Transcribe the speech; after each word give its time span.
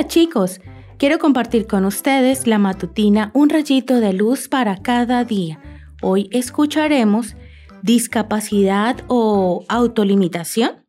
Hola 0.00 0.08
chicos, 0.08 0.62
quiero 0.96 1.18
compartir 1.18 1.66
con 1.66 1.84
ustedes 1.84 2.46
la 2.46 2.56
matutina 2.56 3.30
Un 3.34 3.50
rayito 3.50 4.00
de 4.00 4.14
luz 4.14 4.48
para 4.48 4.78
cada 4.78 5.24
día. 5.24 5.60
Hoy 6.00 6.30
escucharemos 6.32 7.36
discapacidad 7.82 9.04
o 9.08 9.66
autolimitación. 9.68 10.86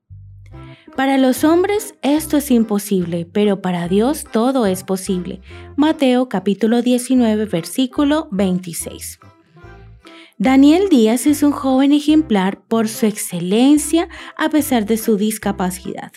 Para 0.95 1.17
los 1.17 1.43
hombres 1.43 1.93
esto 2.01 2.37
es 2.37 2.51
imposible, 2.51 3.27
pero 3.29 3.61
para 3.61 3.89
Dios 3.89 4.23
todo 4.31 4.65
es 4.65 4.85
posible. 4.85 5.41
Mateo 5.75 6.29
capítulo 6.29 6.81
19 6.81 7.47
versículo 7.47 8.29
26. 8.31 9.19
Daniel 10.37 10.87
Díaz 10.89 11.27
es 11.27 11.43
un 11.43 11.51
joven 11.51 11.91
ejemplar 11.91 12.61
por 12.61 12.87
su 12.87 13.07
excelencia 13.07 14.07
a 14.37 14.47
pesar 14.47 14.85
de 14.85 14.95
su 14.95 15.17
discapacidad. 15.17 16.13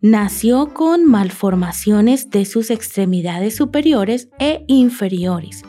Nació 0.00 0.72
con 0.74 1.06
malformaciones 1.06 2.30
de 2.30 2.44
sus 2.44 2.70
extremidades 2.70 3.56
superiores 3.56 4.28
e 4.38 4.64
inferiores. 4.68 5.64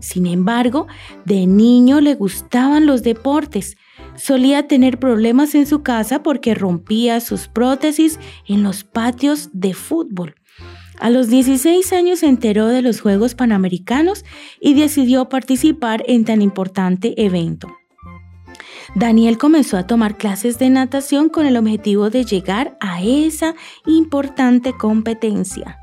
Sin 0.00 0.26
embargo, 0.26 0.88
de 1.24 1.46
niño 1.46 2.00
le 2.00 2.16
gustaban 2.16 2.86
los 2.86 3.04
deportes. 3.04 3.76
Solía 4.16 4.66
tener 4.66 4.98
problemas 4.98 5.54
en 5.54 5.66
su 5.66 5.84
casa 5.84 6.24
porque 6.24 6.56
rompía 6.56 7.20
sus 7.20 7.46
prótesis 7.46 8.18
en 8.48 8.64
los 8.64 8.82
patios 8.82 9.50
de 9.52 9.74
fútbol. 9.74 10.34
A 10.98 11.10
los 11.10 11.28
16 11.28 11.92
años 11.92 12.18
se 12.18 12.26
enteró 12.26 12.66
de 12.66 12.82
los 12.82 13.00
Juegos 13.00 13.36
Panamericanos 13.36 14.24
y 14.60 14.74
decidió 14.74 15.28
participar 15.28 16.02
en 16.08 16.24
tan 16.24 16.42
importante 16.42 17.14
evento. 17.24 17.68
Daniel 18.94 19.38
comenzó 19.38 19.76
a 19.76 19.86
tomar 19.86 20.16
clases 20.16 20.58
de 20.58 20.70
natación 20.70 21.28
con 21.28 21.46
el 21.46 21.56
objetivo 21.56 22.10
de 22.10 22.24
llegar 22.24 22.76
a 22.80 23.02
esa 23.02 23.54
importante 23.86 24.72
competencia. 24.72 25.78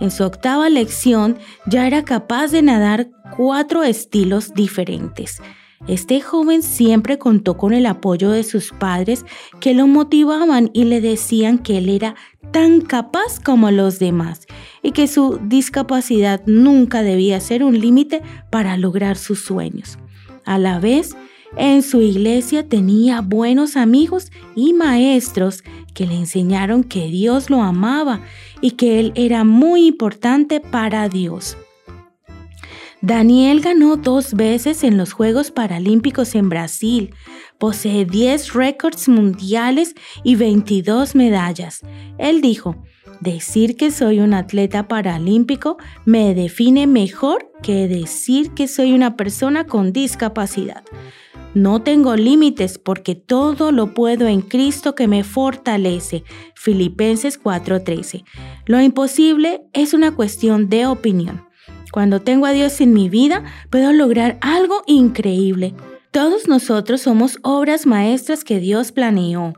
En 0.00 0.10
su 0.10 0.24
octava 0.24 0.68
lección 0.68 1.38
ya 1.66 1.86
era 1.86 2.04
capaz 2.04 2.48
de 2.48 2.62
nadar 2.62 3.08
cuatro 3.36 3.82
estilos 3.82 4.54
diferentes. 4.54 5.40
Este 5.86 6.20
joven 6.20 6.62
siempre 6.62 7.18
contó 7.18 7.56
con 7.56 7.72
el 7.72 7.86
apoyo 7.86 8.30
de 8.30 8.44
sus 8.44 8.72
padres 8.72 9.24
que 9.60 9.74
lo 9.74 9.86
motivaban 9.86 10.70
y 10.72 10.84
le 10.84 11.00
decían 11.00 11.58
que 11.58 11.78
él 11.78 11.88
era 11.88 12.16
tan 12.50 12.80
capaz 12.80 13.40
como 13.40 13.70
los 13.70 13.98
demás 13.98 14.46
y 14.82 14.92
que 14.92 15.06
su 15.06 15.38
discapacidad 15.42 16.42
nunca 16.46 17.02
debía 17.02 17.40
ser 17.40 17.62
un 17.62 17.78
límite 17.78 18.22
para 18.50 18.76
lograr 18.76 19.16
sus 19.16 19.44
sueños. 19.44 19.98
A 20.44 20.58
la 20.58 20.80
vez, 20.80 21.16
en 21.56 21.82
su 21.82 22.00
iglesia 22.00 22.68
tenía 22.68 23.20
buenos 23.20 23.76
amigos 23.76 24.32
y 24.54 24.72
maestros 24.72 25.62
que 25.94 26.06
le 26.06 26.14
enseñaron 26.14 26.84
que 26.84 27.08
Dios 27.08 27.50
lo 27.50 27.62
amaba 27.62 28.20
y 28.60 28.72
que 28.72 29.00
él 29.00 29.12
era 29.14 29.44
muy 29.44 29.86
importante 29.86 30.60
para 30.60 31.08
Dios. 31.08 31.56
Daniel 33.02 33.60
ganó 33.60 33.96
dos 33.96 34.34
veces 34.34 34.82
en 34.82 34.96
los 34.96 35.12
Juegos 35.12 35.50
Paralímpicos 35.50 36.34
en 36.34 36.48
Brasil. 36.48 37.14
Posee 37.58 38.04
10 38.04 38.54
récords 38.54 39.08
mundiales 39.08 39.94
y 40.24 40.36
22 40.36 41.14
medallas. 41.14 41.82
Él 42.18 42.40
dijo, 42.40 42.76
decir 43.20 43.76
que 43.76 43.90
soy 43.90 44.20
un 44.20 44.34
atleta 44.34 44.88
paralímpico 44.88 45.76
me 46.04 46.34
define 46.34 46.86
mejor 46.86 47.50
que 47.62 47.88
decir 47.88 48.50
que 48.52 48.68
soy 48.68 48.92
una 48.92 49.16
persona 49.16 49.66
con 49.66 49.92
discapacidad. 49.92 50.82
No 51.54 51.80
tengo 51.80 52.16
límites 52.16 52.78
porque 52.78 53.14
todo 53.14 53.72
lo 53.72 53.94
puedo 53.94 54.28
en 54.28 54.42
Cristo 54.42 54.94
que 54.94 55.08
me 55.08 55.24
fortalece. 55.24 56.22
Filipenses 56.54 57.38
4:13. 57.42 58.24
Lo 58.66 58.80
imposible 58.82 59.62
es 59.72 59.94
una 59.94 60.14
cuestión 60.14 60.68
de 60.68 60.86
opinión. 60.86 61.45
Cuando 61.96 62.20
tengo 62.20 62.44
a 62.44 62.50
Dios 62.50 62.82
en 62.82 62.92
mi 62.92 63.08
vida, 63.08 63.42
puedo 63.70 63.90
lograr 63.90 64.36
algo 64.42 64.82
increíble. 64.86 65.72
Todos 66.10 66.46
nosotros 66.46 67.00
somos 67.00 67.38
obras 67.40 67.86
maestras 67.86 68.44
que 68.44 68.60
Dios 68.60 68.92
planeó. 68.92 69.54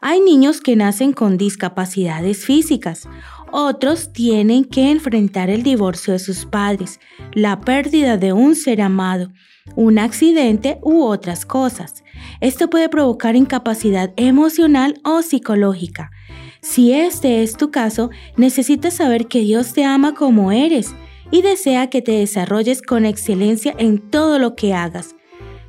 Hay 0.00 0.20
niños 0.20 0.60
que 0.60 0.76
nacen 0.76 1.12
con 1.12 1.36
discapacidades 1.36 2.44
físicas. 2.44 3.08
Otros 3.50 4.12
tienen 4.12 4.62
que 4.62 4.92
enfrentar 4.92 5.50
el 5.50 5.64
divorcio 5.64 6.12
de 6.12 6.20
sus 6.20 6.46
padres, 6.46 7.00
la 7.32 7.60
pérdida 7.60 8.18
de 8.18 8.32
un 8.32 8.54
ser 8.54 8.80
amado, 8.80 9.32
un 9.74 9.98
accidente 9.98 10.78
u 10.80 11.02
otras 11.02 11.44
cosas. 11.44 12.04
Esto 12.40 12.70
puede 12.70 12.88
provocar 12.88 13.34
incapacidad 13.34 14.12
emocional 14.14 15.00
o 15.02 15.22
psicológica. 15.22 16.12
Si 16.60 16.92
este 16.92 17.42
es 17.42 17.56
tu 17.56 17.72
caso, 17.72 18.10
necesitas 18.36 18.94
saber 18.94 19.26
que 19.26 19.40
Dios 19.40 19.72
te 19.72 19.84
ama 19.84 20.14
como 20.14 20.52
eres 20.52 20.94
y 21.34 21.42
desea 21.42 21.90
que 21.90 22.00
te 22.00 22.12
desarrolles 22.12 22.80
con 22.80 23.04
excelencia 23.04 23.74
en 23.76 23.98
todo 23.98 24.38
lo 24.38 24.54
que 24.54 24.72
hagas. 24.72 25.16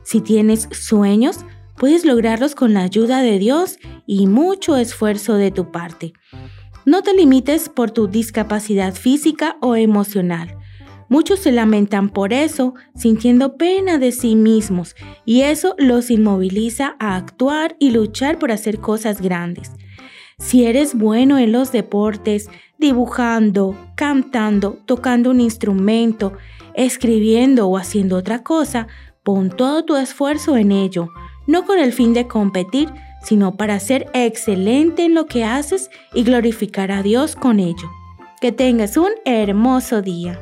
Si 0.04 0.22
tienes 0.22 0.70
sueños, 0.70 1.40
puedes 1.76 2.06
lograrlos 2.06 2.54
con 2.54 2.76
la 2.76 2.82
ayuda 2.82 3.24
de 3.24 3.40
Dios 3.40 3.80
y 4.06 4.28
mucho 4.28 4.78
esfuerzo 4.78 5.38
de 5.38 5.50
tu 5.50 5.72
parte. 5.72 6.14
No 6.86 7.02
te 7.02 7.16
limites 7.16 7.68
por 7.68 7.90
tu 7.90 8.06
discapacidad 8.08 8.94
física 8.94 9.58
o 9.60 9.76
emocional. 9.76 10.56
Muchos 11.10 11.40
se 11.40 11.52
lamentan 11.52 12.10
por 12.10 12.32
eso, 12.32 12.76
sintiendo 12.94 13.58
pena 13.58 13.98
de 13.98 14.12
sí 14.12 14.36
mismos, 14.36 14.96
y 15.26 15.42
eso 15.42 15.74
los 15.80 16.12
inmoviliza 16.12 16.96
a 17.00 17.16
actuar 17.16 17.76
y 17.80 17.90
luchar 17.90 18.38
por 18.38 18.52
hacer 18.52 18.78
cosas 18.78 19.20
grandes. 19.20 19.72
Si 20.38 20.66
eres 20.66 20.96
bueno 20.96 21.38
en 21.38 21.52
los 21.52 21.72
deportes, 21.72 22.50
dibujando, 22.78 23.76
cantando, 23.96 24.78
tocando 24.86 25.32
un 25.32 25.40
instrumento, 25.40 26.34
escribiendo 26.74 27.68
o 27.68 27.78
haciendo 27.78 28.18
otra 28.18 28.44
cosa, 28.44 28.88
pon 29.24 29.50
todo 29.50 29.86
tu 29.86 29.96
esfuerzo 29.96 30.58
en 30.58 30.72
ello, 30.72 31.10
no 31.48 31.66
con 31.66 31.80
el 31.80 31.94
fin 31.94 32.14
de 32.14 32.28
competir, 32.28 32.90
sino 33.24 33.56
para 33.56 33.80
ser 33.80 34.08
excelente 34.14 35.06
en 35.06 35.14
lo 35.14 35.26
que 35.26 35.46
haces 35.46 35.90
y 36.14 36.24
glorificar 36.24 36.92
a 36.92 37.02
Dios 37.02 37.36
con 37.36 37.60
ello. 37.60 37.90
Que 38.42 38.52
tengas 38.52 38.98
un 38.98 39.12
hermoso 39.24 40.02
día. 40.02 40.40